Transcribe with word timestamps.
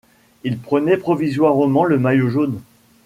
Il 0.43 0.57
prenait 0.57 0.97
provisoirement 0.97 1.83
le 1.85 1.99
maillot 1.99 2.27
jaune. 2.31 2.59